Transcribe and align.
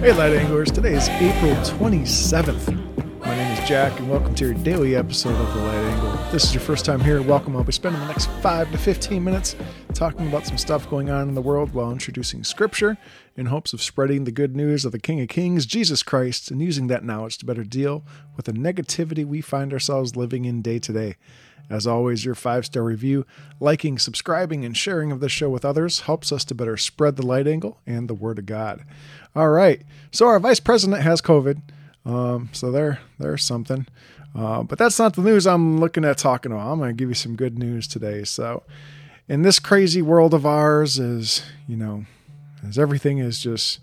Hey, 0.00 0.12
Light 0.12 0.32
Anglers. 0.32 0.70
Today 0.70 0.94
is 0.94 1.08
April 1.08 1.50
27th. 1.56 3.26
My 3.26 3.34
name 3.34 3.58
is 3.58 3.68
Jack, 3.68 3.98
and 3.98 4.08
welcome 4.08 4.32
to 4.36 4.44
your 4.44 4.54
daily 4.54 4.94
episode 4.94 5.34
of 5.34 5.52
The 5.52 5.60
Light 5.60 5.74
Angle. 5.74 6.14
If 6.14 6.30
this 6.30 6.44
is 6.44 6.54
your 6.54 6.60
first 6.60 6.84
time 6.84 7.00
here, 7.00 7.20
welcome. 7.20 7.56
I'll 7.56 7.64
be 7.64 7.72
spending 7.72 8.00
the 8.02 8.06
next 8.06 8.30
5 8.40 8.70
to 8.70 8.78
15 8.78 9.24
minutes 9.24 9.56
talking 9.94 10.28
about 10.28 10.46
some 10.46 10.56
stuff 10.56 10.88
going 10.88 11.10
on 11.10 11.28
in 11.28 11.34
the 11.34 11.42
world 11.42 11.74
while 11.74 11.90
introducing 11.90 12.44
Scripture 12.44 12.96
in 13.36 13.46
hopes 13.46 13.72
of 13.72 13.82
spreading 13.82 14.22
the 14.22 14.30
good 14.30 14.54
news 14.54 14.84
of 14.84 14.92
the 14.92 15.00
King 15.00 15.20
of 15.20 15.26
Kings, 15.26 15.66
Jesus 15.66 16.04
Christ, 16.04 16.52
and 16.52 16.62
using 16.62 16.86
that 16.86 17.04
knowledge 17.04 17.36
to 17.38 17.44
better 17.44 17.64
deal 17.64 18.04
with 18.36 18.46
the 18.46 18.52
negativity 18.52 19.26
we 19.26 19.40
find 19.40 19.72
ourselves 19.72 20.14
living 20.14 20.44
in 20.44 20.62
day 20.62 20.78
to 20.78 20.92
day. 20.92 21.16
As 21.70 21.86
always, 21.86 22.24
your 22.24 22.34
five 22.34 22.64
star 22.64 22.82
review, 22.82 23.26
liking, 23.60 23.98
subscribing, 23.98 24.64
and 24.64 24.76
sharing 24.76 25.12
of 25.12 25.20
the 25.20 25.28
show 25.28 25.50
with 25.50 25.64
others 25.64 26.00
helps 26.00 26.32
us 26.32 26.44
to 26.46 26.54
better 26.54 26.76
spread 26.76 27.16
the 27.16 27.26
light 27.26 27.46
angle 27.46 27.78
and 27.86 28.08
the 28.08 28.14
Word 28.14 28.38
of 28.38 28.46
God. 28.46 28.84
All 29.36 29.50
right, 29.50 29.82
so 30.10 30.26
our 30.26 30.40
vice 30.40 30.60
president 30.60 31.02
has 31.02 31.20
COVID, 31.20 31.60
um, 32.06 32.48
so 32.52 32.72
there, 32.72 33.00
there's 33.18 33.44
something. 33.44 33.86
Uh, 34.34 34.62
but 34.62 34.78
that's 34.78 34.98
not 34.98 35.14
the 35.14 35.22
news 35.22 35.46
I'm 35.46 35.78
looking 35.78 36.04
at 36.04 36.18
talking 36.18 36.52
about. 36.52 36.70
I'm 36.70 36.78
going 36.78 36.90
to 36.90 36.94
give 36.94 37.08
you 37.08 37.14
some 37.14 37.36
good 37.36 37.58
news 37.58 37.88
today. 37.88 38.24
So, 38.24 38.62
in 39.28 39.42
this 39.42 39.58
crazy 39.58 40.00
world 40.00 40.32
of 40.32 40.46
ours, 40.46 40.98
is 40.98 41.42
you 41.66 41.76
know, 41.76 42.04
as 42.66 42.78
everything 42.78 43.18
is 43.18 43.40
just 43.40 43.80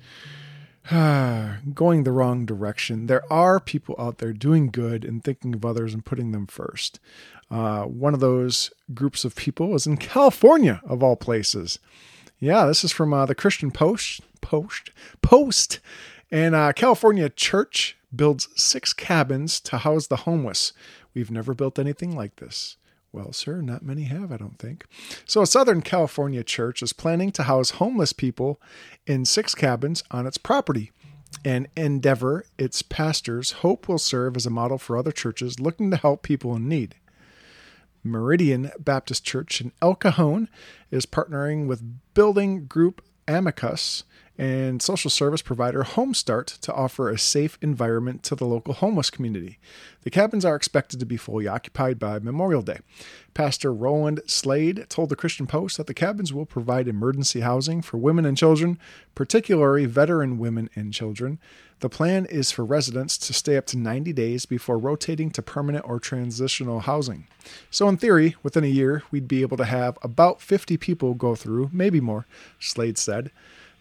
going 1.74 2.04
the 2.04 2.12
wrong 2.12 2.46
direction. 2.46 3.08
There 3.08 3.24
are 3.32 3.60
people 3.60 3.96
out 3.98 4.20
there 4.20 4.34
doing 4.34 4.68
good 4.68 5.04
and 5.04 5.24
thinking 5.24 5.56
of 5.56 5.66
others 5.66 5.94
and 5.94 6.06
putting 6.06 6.32
them 6.32 6.46
first. 6.46 7.00
Uh, 7.50 7.84
one 7.84 8.14
of 8.14 8.20
those 8.20 8.72
groups 8.94 9.26
of 9.26 9.36
people 9.36 9.76
is 9.76 9.88
in 9.88 9.98
California, 9.98 10.82
of 10.86 11.02
all 11.02 11.16
places. 11.16 11.80
Yeah, 12.40 12.66
this 12.66 12.84
is 12.84 12.92
from 12.92 13.14
uh, 13.14 13.26
the 13.26 13.36
Christian 13.36 13.72
Post. 13.72 14.22
Post. 14.42 14.92
Post. 15.22 15.80
And 16.32 16.54
uh, 16.54 16.74
California 16.74 17.30
Church 17.30 17.98
builds 18.16 18.48
six 18.56 18.94
cabins 18.94 19.60
to 19.62 19.80
house 19.80 20.08
the 20.08 20.18
homeless. 20.18 20.74
We've 21.14 21.32
never 21.32 21.54
built 21.54 21.80
anything 21.80 22.16
like 22.16 22.36
this. 22.38 22.78
Well, 23.16 23.32
sir, 23.32 23.62
not 23.62 23.82
many 23.82 24.04
have, 24.04 24.30
I 24.30 24.36
don't 24.36 24.60
think. 24.60 24.86
So, 25.24 25.42
a 25.42 25.48
Southern 25.48 25.82
California 25.82 26.44
church 26.44 26.84
is 26.84 26.92
planning 26.92 27.32
to 27.32 27.44
house 27.44 27.70
homeless 27.70 28.12
people 28.12 28.60
in 29.08 29.24
six 29.24 29.56
cabins 29.56 30.04
on 30.12 30.28
its 30.28 30.38
property. 30.38 30.92
An 31.46 31.68
endeavor 31.78 32.44
its 32.58 32.82
pastors 32.82 33.54
hope 33.64 33.88
will 33.88 34.00
serve 34.00 34.36
as 34.36 34.46
a 34.46 34.50
model 34.50 34.78
for 34.78 34.98
other 34.98 35.14
churches 35.14 35.62
looking 35.62 35.92
to 35.92 35.98
help 35.98 36.24
people 36.24 36.58
in 36.58 36.68
need. 36.68 36.96
Meridian 38.04 38.74
Baptist 38.78 39.24
Church 39.24 39.62
in 39.62 39.72
El 39.82 39.96
Cajon 39.96 40.50
is 40.92 41.06
partnering 41.06 41.68
with 41.68 42.14
building 42.16 42.66
group 42.66 43.02
Amikas 43.30 44.04
and 44.38 44.82
social 44.82 45.10
service 45.10 45.42
provider 45.42 45.84
Homestart 45.84 46.60
to 46.60 46.74
offer 46.74 47.10
a 47.10 47.18
safe 47.18 47.58
environment 47.62 48.24
to 48.24 48.36
the 48.36 48.46
local 48.46 48.74
homeless 48.74 49.10
community. 49.10 49.58
The 50.04 50.10
cabins 50.10 50.44
are 50.44 50.56
expected 50.56 51.00
to 51.00 51.06
be 51.06 51.18
fully 51.18 51.48
occupied 51.48 52.00
by 52.00 52.20
Memorial 52.20 52.62
Day. 52.62 52.80
Pastor 53.34 53.74
Roland 53.74 54.22
Slade 54.28 54.86
told 54.90 55.10
the 55.10 55.16
Christian 55.16 55.48
Post 55.48 55.78
that 55.78 55.88
the 55.88 55.94
cabins 55.94 56.34
will 56.34 56.46
provide 56.46 56.88
emergency 56.88 57.42
housing 57.42 57.82
for 57.82 57.98
women 57.98 58.26
and 58.26 58.38
children, 58.38 58.78
particularly 59.14 59.86
veteran 59.86 60.38
women 60.38 60.70
and 60.76 60.94
children. 60.94 61.40
The 61.80 61.90
plan 61.90 62.26
is 62.26 62.52
for 62.52 62.64
residents 62.64 63.18
to 63.18 63.34
stay 63.34 63.58
up 63.58 63.66
to 63.68 63.78
90 63.78 64.14
days 64.14 64.46
before 64.46 64.78
rotating 64.78 65.30
to 65.32 65.42
permanent 65.42 65.86
or 65.88 66.00
transitional 66.00 66.82
housing. 66.82 67.28
So, 67.70 67.90
in 67.90 67.98
theory, 67.98 68.36
within 68.44 68.64
a 68.64 68.68
year, 68.68 69.04
we'd 69.12 69.28
be 69.28 69.42
able 69.42 69.58
to 69.58 69.66
have 69.66 69.98
about 70.02 70.42
50 70.42 70.78
people 70.78 71.14
go 71.14 71.36
through, 71.36 71.70
maybe 71.74 72.00
more, 72.00 72.26
Slade 72.60 72.98
said. 72.98 73.32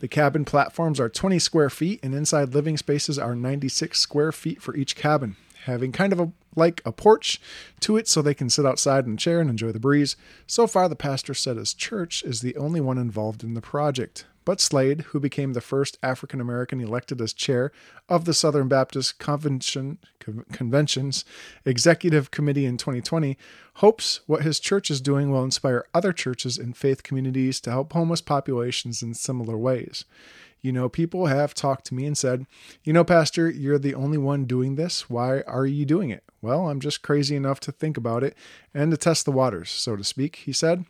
The 0.01 0.09
cabin 0.09 0.45
platforms 0.45 1.01
are 1.01 1.09
20 1.09 1.39
square 1.39 1.71
feet, 1.71 2.01
and 2.03 2.15
inside 2.15 2.55
living 2.55 2.77
spaces 2.77 3.19
are 3.19 3.35
96 3.35 3.99
square 3.99 4.33
feet 4.33 4.61
for 4.61 4.75
each 4.77 4.97
cabin, 4.97 5.37
having 5.65 5.93
kind 5.93 6.13
of 6.13 6.21
a 6.21 6.33
like 6.57 6.81
a 6.85 6.93
porch 6.93 7.41
to 7.81 7.97
it 7.97 8.07
so 8.07 8.23
they 8.23 8.35
can 8.35 8.49
sit 8.49 8.67
outside 8.67 9.07
in 9.07 9.15
a 9.15 9.17
chair 9.17 9.41
and 9.41 9.51
enjoy 9.51 9.73
the 9.73 9.81
breeze. 9.81 10.17
So 10.47 10.67
far, 10.67 10.89
the 10.89 10.97
pastor 10.97 11.35
said 11.35 11.57
his 11.57 11.75
church 11.75 12.23
is 12.23 12.41
the 12.41 12.57
only 12.57 12.81
one 12.81 12.99
involved 12.99 13.43
in 13.43 13.55
the 13.55 13.61
project. 13.61 14.25
But 14.45 14.61
Slade, 14.61 15.03
who 15.09 15.21
became 15.21 15.53
the 15.53 15.61
first 15.61 15.99
African 16.03 16.41
American 16.41 16.81
elected 16.81 17.21
as 17.21 17.33
chair 17.33 17.73
of 18.09 18.25
the 18.25 18.35
Southern 18.35 18.69
Baptist 18.69 19.19
Convention, 19.19 19.99
Convention's 20.53 21.25
Executive 21.65 22.31
Committee 22.31 22.67
in 22.67 22.77
2020, 22.77 23.39
hopes 23.75 24.21
what 24.27 24.43
his 24.43 24.61
church 24.61 24.91
is 24.91 25.01
doing 25.01 25.31
will 25.31 25.45
inspire 25.45 25.87
other 25.95 26.13
churches 26.13 26.59
and 26.59 26.77
faith 26.77 27.03
communities 27.03 27.61
to 27.61 27.71
help 27.71 27.93
homeless 27.93 28.21
populations 28.21 29.03
in 29.03 29.15
similar 29.15 29.57
ways. 29.57 30.05
You 30.61 30.73
know, 30.73 30.89
people 30.89 31.27
have 31.27 31.53
talked 31.53 31.85
to 31.87 31.95
me 31.95 32.07
and 32.07 32.17
said, 32.17 32.47
You 32.85 32.95
know, 32.95 33.05
Pastor, 33.05 33.51
you're 33.51 33.79
the 33.79 33.95
only 33.95 34.17
one 34.17 34.47
doing 34.47 34.77
this. 34.77 35.11
Why 35.11 35.43
are 35.43 35.67
you 35.67 35.85
doing 35.85 36.09
it? 36.09 36.25
Well, 36.41 36.69
I'm 36.69 36.81
just 36.81 37.03
crazy 37.03 37.37
enough 37.37 37.61
to 37.61 37.73
think 37.73 37.99
about 37.99 38.25
it 38.25 38.35
and 38.73 38.91
to 38.91 38.97
test 38.97 39.27
the 39.27 39.33
waters, 39.33 39.71
so 39.71 39.95
to 39.95 40.05
speak, 40.05 40.37
he 40.37 40.55
said. 40.55 40.87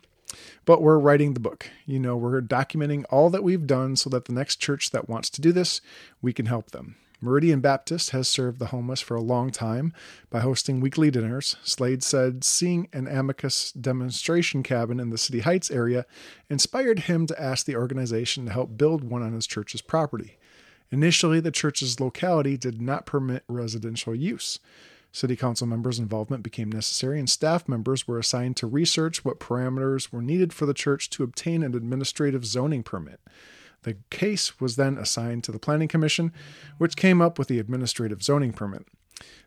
But 0.65 0.81
we're 0.81 0.99
writing 0.99 1.33
the 1.33 1.39
book. 1.39 1.69
You 1.85 1.99
know, 1.99 2.17
we're 2.17 2.41
documenting 2.41 3.05
all 3.09 3.29
that 3.29 3.43
we've 3.43 3.67
done 3.67 3.95
so 3.95 4.09
that 4.09 4.25
the 4.25 4.33
next 4.33 4.57
church 4.57 4.91
that 4.91 5.09
wants 5.09 5.29
to 5.31 5.41
do 5.41 5.51
this, 5.51 5.81
we 6.21 6.33
can 6.33 6.45
help 6.45 6.71
them. 6.71 6.95
Meridian 7.21 7.59
Baptist 7.59 8.11
has 8.11 8.27
served 8.27 8.59
the 8.59 8.67
homeless 8.67 9.01
for 9.01 9.15
a 9.15 9.21
long 9.21 9.49
time 9.49 9.93
by 10.29 10.41
hosting 10.41 10.79
weekly 10.79 11.09
dinners. 11.09 11.55
Slade 11.63 12.03
said 12.03 12.43
seeing 12.43 12.87
an 12.93 13.07
Amikas 13.07 13.71
demonstration 13.79 14.61
cabin 14.63 14.99
in 14.99 15.09
the 15.09 15.17
City 15.17 15.39
Heights 15.39 15.71
area 15.71 16.05
inspired 16.49 16.99
him 16.99 17.25
to 17.27 17.41
ask 17.41 17.65
the 17.65 17.75
organization 17.75 18.45
to 18.45 18.51
help 18.51 18.77
build 18.77 19.03
one 19.03 19.23
on 19.23 19.33
his 19.33 19.47
church's 19.47 19.81
property. 19.81 20.37
Initially, 20.91 21.39
the 21.39 21.51
church's 21.51 21.99
locality 21.99 22.57
did 22.57 22.79
not 22.81 23.05
permit 23.05 23.43
residential 23.47 24.13
use. 24.13 24.59
City 25.15 25.37
Council 25.37 25.65
members' 25.65 25.97
involvement 25.97 26.43
became 26.43 26.69
necessary, 26.69 27.19
and 27.19 27.29
staff 27.29 27.69
members 27.69 28.05
were 28.05 28.19
assigned 28.19 28.57
to 28.57 28.67
research 28.67 29.23
what 29.23 29.39
parameters 29.39 30.11
were 30.11 30.21
needed 30.21 30.51
for 30.51 30.65
the 30.65 30.73
church 30.73 31.09
to 31.11 31.23
obtain 31.23 31.63
an 31.63 31.73
administrative 31.73 32.45
zoning 32.45 32.83
permit. 32.83 33.21
The 33.83 33.95
case 34.09 34.59
was 34.59 34.75
then 34.75 34.97
assigned 34.97 35.45
to 35.45 35.53
the 35.53 35.59
Planning 35.59 35.87
Commission, 35.87 36.33
which 36.79 36.97
came 36.97 37.21
up 37.21 37.39
with 37.39 37.47
the 37.47 37.59
administrative 37.59 38.23
zoning 38.23 38.51
permit. 38.51 38.87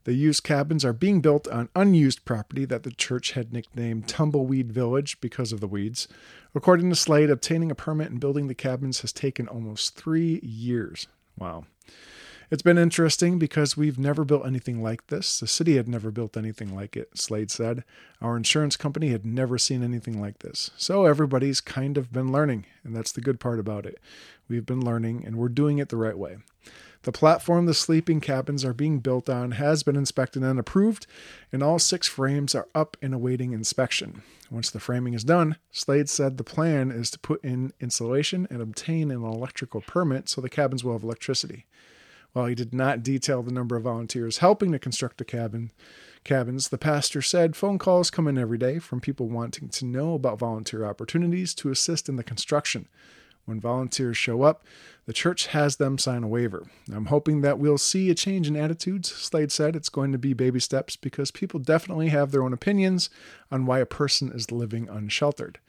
The 0.05 0.15
used 0.15 0.43
cabins 0.43 0.87
are 0.87 0.95
being 0.95 1.21
built 1.21 1.47
on 1.49 1.69
unused 1.77 2.25
property 2.25 2.65
that 2.65 2.85
the 2.85 2.91
church 2.91 3.33
had 3.33 3.53
nicknamed 3.53 4.09
Tumbleweed 4.09 4.73
Village 4.73 5.21
because 5.21 5.53
of 5.53 5.61
the 5.61 5.69
weeds. 5.69 6.09
According 6.55 6.89
to 6.89 6.97
Slade, 6.97 7.29
obtaining 7.29 7.71
a 7.71 7.75
permit 7.75 8.11
and 8.11 8.19
building 8.19 8.49
the 8.49 8.55
cabins 8.55 9.03
has 9.03 9.13
taken 9.13 9.47
almost 9.47 9.97
three 9.97 10.41
years. 10.43 11.09
Wow. 11.39 11.67
It's 12.51 12.63
been 12.63 12.79
interesting 12.79 13.39
because 13.39 13.77
we've 13.77 13.99
never 13.99 14.25
built 14.25 14.47
anything 14.47 14.83
like 14.83 15.09
this. 15.09 15.39
The 15.39 15.47
city 15.47 15.77
had 15.77 15.87
never 15.87 16.11
built 16.11 16.35
anything 16.35 16.75
like 16.75 16.97
it, 16.97 17.19
Slade 17.19 17.51
said. 17.51 17.85
Our 18.23 18.39
insurance 18.39 18.75
company 18.75 19.09
had 19.09 19.27
never 19.27 19.59
seen 19.59 19.83
anything 19.83 20.19
like 20.19 20.39
this. 20.39 20.71
So 20.79 21.05
everybody's 21.05 21.61
kind 21.61 21.99
of 21.99 22.11
been 22.11 22.33
learning, 22.33 22.65
and 22.83 22.97
that's 22.97 23.13
the 23.13 23.21
good 23.21 23.39
part 23.39 23.59
about 23.59 23.85
it. 23.85 24.01
We've 24.49 24.65
been 24.65 24.83
learning, 24.83 25.27
and 25.27 25.37
we're 25.37 25.51
doing 25.51 25.77
it 25.77 25.91
the 25.91 25.99
right 25.99 26.17
way. 26.17 26.39
The 27.03 27.13
platform 27.13 27.67
the 27.67 27.75
sleeping 27.75 28.19
cabins 28.19 28.65
are 28.65 28.73
being 28.73 29.01
built 29.01 29.29
on 29.29 29.53
has 29.53 29.83
been 29.83 29.95
inspected 29.95 30.43
and 30.43 30.59
approved, 30.59 31.07
and 31.53 31.63
all 31.63 31.79
six 31.79 32.09
frames 32.09 32.55
are 32.55 32.69
up 32.75 32.97
and 33.03 33.13
awaiting 33.13 33.53
inspection. 33.53 34.23
Once 34.51 34.71
the 34.71 34.81
framing 34.81 35.13
is 35.13 35.23
done, 35.23 35.57
Slade 35.71 36.09
said 36.09 36.39
the 36.39 36.45
plan 36.45 36.91
is 36.91 37.11
to 37.11 37.19
put 37.19 37.45
in 37.45 37.75
insulation 37.79 38.49
and 38.49 38.63
obtain 38.63 39.11
an 39.11 39.23
electrical 39.23 39.83
permit 39.83 40.31
so 40.31 40.41
the 40.41 40.49
cabins 40.49 40.83
will 40.83 40.95
have 40.95 41.05
electricity. 41.05 41.67
While 42.33 42.47
he 42.47 42.55
did 42.55 42.75
not 42.75 43.03
detail 43.03 43.43
the 43.43 43.53
number 43.53 43.77
of 43.77 43.85
volunteers 43.85 44.39
helping 44.39 44.73
to 44.73 44.79
construct 44.79 45.19
the 45.19 45.25
cabin, 45.25 45.73
cabins, 46.25 46.69
the 46.69 46.79
pastor 46.79 47.23
said 47.23 47.57
phone 47.57 47.79
calls 47.79 48.11
come 48.11 48.29
in 48.29 48.39
every 48.39 48.59
day 48.59 48.79
from 48.79 49.01
people 49.01 49.29
wanting 49.29 49.69
to 49.71 49.85
know 49.85 50.15
about 50.15 50.39
volunteer 50.39 50.85
opportunities 50.85 51.55
to 51.55 51.71
assist 51.71 52.09
in 52.09 52.17
the 52.17 52.25
construction. 52.25 52.87
When 53.49 53.61
volunteers 53.61 54.19
show 54.19 54.43
up, 54.43 54.63
the 55.07 55.15
church 55.15 55.47
has 55.49 55.77
them 55.77 55.97
sign 55.97 56.23
a 56.23 56.29
waiver. 56.29 56.67
I'm 56.93 57.07
hoping 57.07 57.41
that 57.41 57.59
we'll 57.59 57.79
see 57.79 58.11
a 58.11 58.15
change 58.15 58.47
in 58.47 58.57
attitudes. 58.57 59.11
Slade 59.11 59.51
said 59.51 59.75
it's 59.75 59.89
going 59.89 60.13
to 60.13 60.19
be 60.19 60.35
baby 60.35 60.61
steps 60.61 60.97
because 60.97 61.31
people 61.31 61.59
definitely 61.59 62.09
have 62.09 62.31
their 62.31 62.43
own 62.43 62.53
opinions 62.53 63.09
on 63.51 63.65
why 63.65 63.79
a 63.79 63.87
person 63.87 64.31
is 64.31 64.53
living 64.53 64.87
unsheltered. 64.87 65.61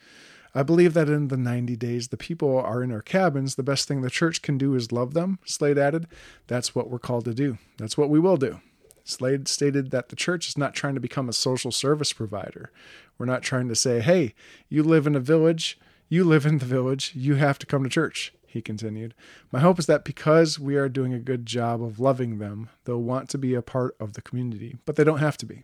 I 0.55 0.63
believe 0.63 0.93
that 0.95 1.09
in 1.09 1.27
the 1.27 1.37
90 1.37 1.75
days 1.75 2.07
the 2.07 2.17
people 2.17 2.57
are 2.57 2.81
in 2.81 2.91
our 2.91 3.01
cabins, 3.01 3.55
the 3.55 3.63
best 3.63 3.87
thing 3.87 4.01
the 4.01 4.09
church 4.09 4.41
can 4.41 4.57
do 4.57 4.75
is 4.75 4.91
love 4.91 5.13
them, 5.13 5.39
Slade 5.45 5.77
added. 5.77 6.07
That's 6.47 6.73
what 6.73 6.89
we're 6.89 6.99
called 6.99 7.25
to 7.25 7.33
do. 7.33 7.57
That's 7.77 7.97
what 7.97 8.09
we 8.09 8.19
will 8.19 8.37
do. 8.37 8.59
Slade 9.03 9.47
stated 9.47 9.91
that 9.91 10.09
the 10.09 10.15
church 10.15 10.47
is 10.47 10.57
not 10.57 10.73
trying 10.73 10.93
to 10.95 10.99
become 10.99 11.29
a 11.29 11.33
social 11.33 11.71
service 11.71 12.13
provider. 12.13 12.71
We're 13.17 13.25
not 13.25 13.41
trying 13.43 13.67
to 13.69 13.75
say, 13.75 14.01
hey, 14.01 14.33
you 14.69 14.83
live 14.83 15.07
in 15.07 15.15
a 15.15 15.19
village, 15.19 15.79
you 16.09 16.23
live 16.23 16.45
in 16.45 16.59
the 16.59 16.65
village, 16.65 17.13
you 17.15 17.35
have 17.35 17.59
to 17.59 17.65
come 17.65 17.83
to 17.83 17.89
church, 17.89 18.33
he 18.47 18.61
continued. 18.61 19.13
My 19.51 19.59
hope 19.59 19.79
is 19.79 19.85
that 19.87 20.05
because 20.05 20.59
we 20.59 20.75
are 20.75 20.89
doing 20.89 21.13
a 21.13 21.19
good 21.19 21.45
job 21.45 21.83
of 21.83 21.99
loving 21.99 22.39
them, 22.39 22.69
they'll 22.85 23.01
want 23.01 23.29
to 23.29 23.37
be 23.37 23.53
a 23.53 23.61
part 23.61 23.95
of 23.99 24.13
the 24.13 24.21
community, 24.21 24.77
but 24.85 24.95
they 24.95 25.03
don't 25.03 25.19
have 25.19 25.37
to 25.37 25.45
be. 25.45 25.63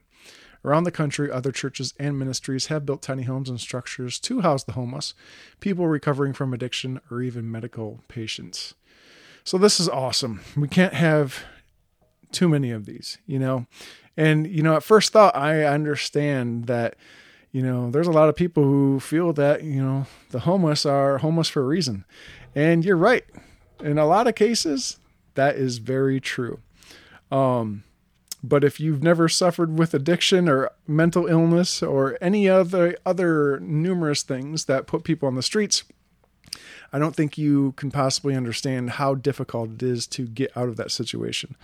Around 0.65 0.85
the 0.85 0.91
country, 0.91 1.29
other 1.29 1.51
churches 1.51 1.93
and 1.99 2.17
ministries 2.17 2.65
have 2.67 2.87
built 2.87 3.03
tiny 3.03 3.21
homes 3.21 3.49
and 3.49 3.61
structures 3.61 4.19
to 4.21 4.41
house 4.41 4.63
the 4.63 4.71
homeless, 4.71 5.13
people 5.59 5.87
recovering 5.87 6.33
from 6.33 6.55
addiction, 6.55 6.99
or 7.11 7.21
even 7.21 7.51
medical 7.51 7.99
patients. 8.07 8.73
So 9.43 9.59
this 9.59 9.79
is 9.79 9.87
awesome. 9.87 10.41
We 10.57 10.67
can't 10.67 10.95
have 10.95 11.43
too 12.31 12.49
many 12.49 12.71
of 12.71 12.87
these, 12.87 13.19
you 13.27 13.37
know. 13.37 13.67
And 14.17 14.47
you 14.47 14.63
know, 14.63 14.75
at 14.75 14.81
first 14.81 15.13
thought, 15.13 15.35
I 15.35 15.65
understand 15.65 16.65
that 16.65 16.95
you 17.51 17.61
know 17.61 17.91
there's 17.91 18.07
a 18.07 18.11
lot 18.11 18.29
of 18.29 18.35
people 18.35 18.63
who 18.63 18.99
feel 18.99 19.33
that 19.33 19.63
you 19.63 19.83
know 19.83 20.07
the 20.31 20.39
homeless 20.39 20.83
are 20.83 21.19
homeless 21.19 21.47
for 21.47 21.61
a 21.61 21.65
reason, 21.65 22.05
and 22.55 22.83
you're 22.83 22.97
right. 22.97 23.23
In 23.81 23.99
a 23.99 24.07
lot 24.07 24.25
of 24.25 24.33
cases, 24.33 24.97
that 25.35 25.57
is 25.57 25.77
very 25.77 26.19
true. 26.19 26.59
Um, 27.31 27.83
but 28.49 28.63
if 28.63 28.79
you've 28.79 29.03
never 29.03 29.27
suffered 29.27 29.77
with 29.77 29.93
addiction 29.93 30.47
or 30.47 30.71
mental 30.87 31.27
illness 31.27 31.81
or 31.81 32.17
any 32.21 32.47
other 32.47 32.97
other 33.05 33.59
numerous 33.59 34.23
things 34.23 34.65
that 34.65 34.87
put 34.87 35.03
people 35.03 35.27
on 35.27 35.35
the 35.35 35.43
streets, 35.43 35.83
I 36.93 36.99
don't 36.99 37.15
think 37.15 37.37
you 37.37 37.73
can 37.73 37.91
possibly 37.91 38.35
understand 38.35 38.91
how 38.91 39.15
difficult 39.15 39.71
it 39.71 39.83
is 39.83 40.07
to 40.07 40.27
get 40.27 40.55
out 40.55 40.69
of 40.69 40.77
that 40.77 40.91
situation. 40.91 41.55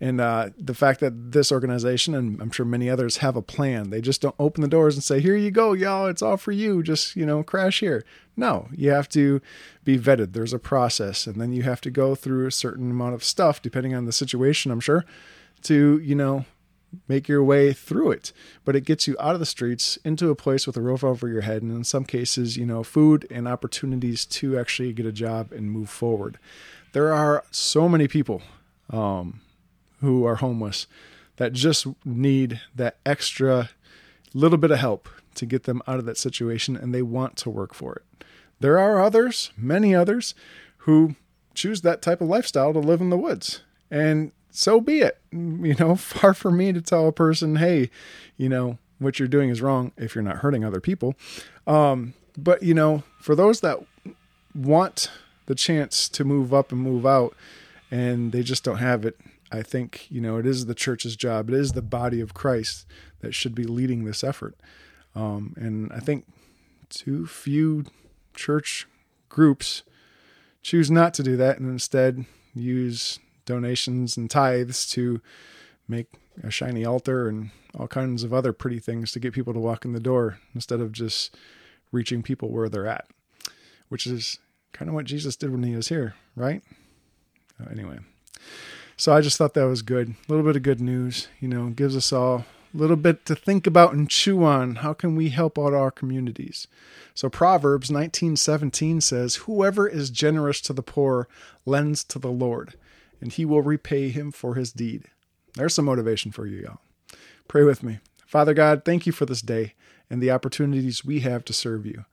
And 0.00 0.20
uh, 0.20 0.50
the 0.56 0.74
fact 0.74 1.00
that 1.00 1.32
this 1.32 1.50
organization, 1.50 2.14
and 2.14 2.40
I'm 2.40 2.52
sure 2.52 2.64
many 2.64 2.88
others, 2.88 3.16
have 3.16 3.34
a 3.34 3.42
plan. 3.42 3.90
They 3.90 4.00
just 4.00 4.20
don't 4.20 4.36
open 4.38 4.62
the 4.62 4.68
doors 4.68 4.94
and 4.94 5.02
say, 5.02 5.20
"Here 5.20 5.36
you 5.36 5.50
go, 5.50 5.72
y'all. 5.72 6.06
It's 6.06 6.22
all 6.22 6.36
for 6.36 6.52
you. 6.52 6.84
Just 6.84 7.16
you 7.16 7.26
know, 7.26 7.42
crash 7.42 7.80
here." 7.80 8.04
No, 8.36 8.68
you 8.70 8.90
have 8.90 9.08
to 9.10 9.40
be 9.82 9.98
vetted. 9.98 10.32
There's 10.32 10.52
a 10.52 10.60
process, 10.60 11.26
and 11.26 11.40
then 11.40 11.52
you 11.52 11.64
have 11.64 11.80
to 11.80 11.90
go 11.90 12.14
through 12.14 12.46
a 12.46 12.52
certain 12.52 12.92
amount 12.92 13.14
of 13.14 13.24
stuff, 13.24 13.60
depending 13.60 13.94
on 13.94 14.04
the 14.04 14.12
situation. 14.12 14.70
I'm 14.70 14.78
sure 14.78 15.04
to 15.62 15.98
you 15.98 16.14
know 16.14 16.44
make 17.06 17.28
your 17.28 17.42
way 17.42 17.72
through 17.72 18.12
it. 18.12 18.32
But 18.64 18.76
it 18.76 18.84
gets 18.84 19.06
you 19.06 19.16
out 19.20 19.34
of 19.34 19.40
the 19.40 19.46
streets 19.46 19.98
into 20.04 20.30
a 20.30 20.34
place 20.34 20.66
with 20.66 20.76
a 20.76 20.80
roof 20.80 21.04
over 21.04 21.28
your 21.28 21.42
head, 21.42 21.62
and 21.62 21.74
in 21.74 21.84
some 21.84 22.04
cases, 22.04 22.56
you 22.56 22.66
know, 22.66 22.82
food 22.82 23.26
and 23.30 23.46
opportunities 23.46 24.24
to 24.26 24.58
actually 24.58 24.92
get 24.92 25.06
a 25.06 25.12
job 25.12 25.52
and 25.52 25.70
move 25.70 25.90
forward. 25.90 26.38
There 26.92 27.12
are 27.12 27.44
so 27.50 27.88
many 27.88 28.08
people 28.08 28.42
um, 28.90 29.40
who 30.00 30.24
are 30.24 30.36
homeless 30.36 30.86
that 31.36 31.52
just 31.52 31.86
need 32.04 32.60
that 32.74 32.96
extra 33.04 33.70
little 34.34 34.58
bit 34.58 34.70
of 34.70 34.78
help 34.78 35.08
to 35.34 35.46
get 35.46 35.64
them 35.64 35.82
out 35.86 35.98
of 35.98 36.04
that 36.06 36.18
situation, 36.18 36.76
and 36.76 36.94
they 36.94 37.02
want 37.02 37.36
to 37.36 37.50
work 37.50 37.74
for 37.74 37.94
it. 37.94 38.24
There 38.60 38.78
are 38.78 39.00
others, 39.00 39.52
many 39.56 39.94
others, 39.94 40.34
who 40.78 41.14
choose 41.54 41.82
that 41.82 42.02
type 42.02 42.20
of 42.20 42.28
lifestyle 42.28 42.72
to 42.72 42.78
live 42.78 43.00
in 43.00 43.10
the 43.10 43.16
woods. 43.16 43.62
And 43.90 44.32
so 44.50 44.80
be 44.80 45.00
it. 45.00 45.18
You 45.30 45.74
know, 45.78 45.94
far 45.94 46.32
from 46.32 46.56
me 46.56 46.72
to 46.72 46.80
tell 46.80 47.06
a 47.06 47.12
person, 47.12 47.56
hey, 47.56 47.90
you 48.38 48.48
know, 48.48 48.78
what 48.98 49.18
you're 49.18 49.28
doing 49.28 49.50
is 49.50 49.60
wrong 49.60 49.92
if 49.98 50.14
you're 50.14 50.24
not 50.24 50.38
hurting 50.38 50.64
other 50.64 50.80
people. 50.80 51.14
Um, 51.66 52.14
but, 52.36 52.62
you 52.62 52.72
know, 52.72 53.02
for 53.20 53.34
those 53.34 53.60
that 53.60 53.78
want 54.54 55.10
the 55.46 55.54
chance 55.54 56.08
to 56.10 56.24
move 56.24 56.54
up 56.54 56.72
and 56.72 56.80
move 56.80 57.04
out 57.04 57.36
and 57.90 58.32
they 58.32 58.42
just 58.42 58.64
don't 58.64 58.78
have 58.78 59.04
it, 59.04 59.18
I 59.52 59.62
think, 59.62 60.06
you 60.10 60.20
know, 60.20 60.38
it 60.38 60.46
is 60.46 60.66
the 60.66 60.74
church's 60.74 61.16
job. 61.16 61.50
It 61.50 61.54
is 61.54 61.72
the 61.72 61.82
body 61.82 62.20
of 62.20 62.34
Christ 62.34 62.86
that 63.20 63.34
should 63.34 63.54
be 63.54 63.64
leading 63.64 64.04
this 64.04 64.24
effort. 64.24 64.56
Um, 65.14 65.54
and 65.56 65.92
I 65.92 66.00
think 66.00 66.24
too 66.88 67.26
few 67.26 67.84
church 68.34 68.86
groups 69.28 69.82
choose 70.62 70.90
not 70.90 71.14
to 71.14 71.22
do 71.22 71.36
that 71.36 71.58
and 71.58 71.68
instead 71.68 72.24
use 72.54 73.18
donations 73.48 74.16
and 74.16 74.30
tithes 74.30 74.86
to 74.90 75.20
make 75.88 76.06
a 76.44 76.50
shiny 76.50 76.84
altar 76.84 77.28
and 77.28 77.50
all 77.76 77.88
kinds 77.88 78.22
of 78.22 78.32
other 78.32 78.52
pretty 78.52 78.78
things 78.78 79.10
to 79.10 79.18
get 79.18 79.32
people 79.32 79.54
to 79.54 79.58
walk 79.58 79.84
in 79.84 79.92
the 79.92 80.00
door 80.00 80.38
instead 80.54 80.80
of 80.80 80.92
just 80.92 81.34
reaching 81.90 82.22
people 82.22 82.50
where 82.50 82.68
they're 82.68 82.86
at, 82.86 83.06
which 83.88 84.06
is 84.06 84.38
kind 84.72 84.88
of 84.88 84.94
what 84.94 85.06
Jesus 85.06 85.34
did 85.34 85.50
when 85.50 85.62
he 85.62 85.74
was 85.74 85.88
here, 85.88 86.14
right? 86.36 86.62
Uh, 87.60 87.70
anyway, 87.70 87.98
so 88.96 89.14
I 89.14 89.22
just 89.22 89.38
thought 89.38 89.54
that 89.54 89.64
was 89.64 89.82
good. 89.82 90.10
A 90.10 90.14
little 90.28 90.44
bit 90.44 90.56
of 90.56 90.62
good 90.62 90.80
news, 90.80 91.28
you 91.40 91.48
know, 91.48 91.70
gives 91.70 91.96
us 91.96 92.12
all 92.12 92.44
a 92.74 92.76
little 92.76 92.96
bit 92.96 93.24
to 93.26 93.34
think 93.34 93.66
about 93.66 93.94
and 93.94 94.10
chew 94.10 94.44
on. 94.44 94.76
How 94.76 94.92
can 94.92 95.16
we 95.16 95.30
help 95.30 95.58
out 95.58 95.72
our 95.72 95.90
communities? 95.90 96.66
So 97.14 97.30
Proverbs 97.30 97.90
19:17 97.90 99.00
says, 99.00 99.36
"Whoever 99.46 99.88
is 99.88 100.10
generous 100.10 100.60
to 100.62 100.72
the 100.72 100.82
poor 100.82 101.26
lends 101.64 102.04
to 102.04 102.18
the 102.18 102.30
Lord, 102.30 102.74
and 103.20 103.32
he 103.32 103.44
will 103.44 103.62
repay 103.62 104.10
him 104.10 104.30
for 104.30 104.54
his 104.54 104.72
deed. 104.72 105.04
There's 105.54 105.74
some 105.74 105.86
motivation 105.86 106.32
for 106.32 106.46
you, 106.46 106.62
y'all. 106.62 106.80
Pray 107.48 107.64
with 107.64 107.82
me. 107.82 107.98
Father 108.26 108.54
God, 108.54 108.84
thank 108.84 109.06
you 109.06 109.12
for 109.12 109.26
this 109.26 109.42
day 109.42 109.74
and 110.10 110.22
the 110.22 110.30
opportunities 110.30 111.04
we 111.04 111.20
have 111.20 111.44
to 111.46 111.52
serve 111.52 111.86
you. 111.86 112.04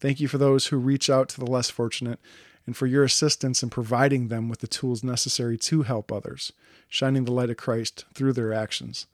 Thank 0.00 0.20
you 0.20 0.28
for 0.28 0.38
those 0.38 0.66
who 0.66 0.78
reach 0.78 1.10
out 1.10 1.28
to 1.30 1.40
the 1.40 1.50
less 1.50 1.70
fortunate 1.70 2.18
and 2.66 2.76
for 2.76 2.86
your 2.86 3.04
assistance 3.04 3.62
in 3.62 3.70
providing 3.70 4.28
them 4.28 4.48
with 4.48 4.60
the 4.60 4.66
tools 4.66 5.02
necessary 5.02 5.56
to 5.58 5.82
help 5.82 6.12
others, 6.12 6.52
shining 6.88 7.24
the 7.24 7.32
light 7.32 7.50
of 7.50 7.56
Christ 7.56 8.04
through 8.14 8.34
their 8.34 8.52
actions. 8.52 9.06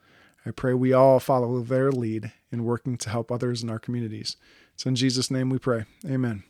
I 0.46 0.50
pray 0.50 0.75
we 0.75 0.93
all 0.93 1.20
follow 1.20 1.61
their 1.61 1.91
lead 1.91 2.32
in 2.52 2.64
working 2.64 2.96
to 2.99 3.11
help 3.11 3.32
others 3.32 3.62
in 3.62 3.70
our 3.70 3.79
communities. 3.79 4.37
It's 4.75 4.87
in 4.87 4.96
Jesus' 4.96 5.31
name 5.31 5.50
we 5.50 5.58
pray. 5.58 5.85
Amen. 6.05 6.43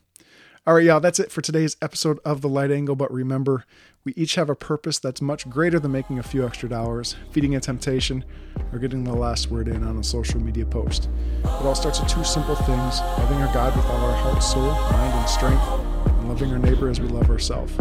All 0.67 0.73
right, 0.73 0.85
y'all, 0.85 0.99
that's 0.99 1.21
it 1.21 1.31
for 1.31 1.43
today's 1.43 1.77
episode 1.83 2.19
of 2.25 2.41
The 2.41 2.49
Light 2.49 2.71
Angle. 2.71 2.97
But 2.97 3.13
remember, 3.13 3.67
we 4.03 4.15
each 4.17 4.37
have 4.37 4.49
a 4.49 4.55
purpose 4.55 4.99
that's 4.99 5.21
much 5.21 5.47
greater 5.51 5.79
than 5.79 5.93
making 5.93 6.19
a 6.19 6.23
few 6.23 6.47
extra 6.47 6.71
dollars, 6.71 7.17
feeding 7.33 7.55
a 7.55 7.61
temptation, 7.61 8.25
or 8.73 8.79
getting 8.79 9.05
the 9.05 9.13
last 9.13 9.51
word 9.51 9.69
in 9.69 9.85
on 9.85 9.99
a 9.99 10.03
social 10.03 10.41
media 10.41 10.65
post. 10.65 11.11
It 11.43 11.49
all 11.49 11.75
starts 11.75 12.01
with 12.01 12.09
two 12.09 12.25
simple 12.25 12.55
things 12.55 13.01
loving 13.01 13.43
our 13.43 13.53
God 13.53 13.77
with 13.77 13.85
all 13.85 14.07
our 14.07 14.17
heart, 14.17 14.43
soul, 14.43 14.73
mind, 14.73 15.13
and 15.13 15.29
strength, 15.29 15.69
and 16.07 16.29
loving 16.31 16.51
our 16.51 16.59
neighbor 16.59 16.89
as 16.89 16.99
we 16.99 17.09
love 17.09 17.29
ourselves. 17.29 17.77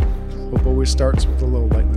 Hope 0.52 0.66
always 0.66 0.90
starts 0.90 1.26
with 1.26 1.42
a 1.42 1.46
little 1.46 1.70
light 1.70 1.90